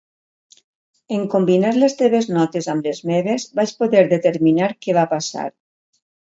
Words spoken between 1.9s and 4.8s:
teves notes amb les meves, vaig poder determinar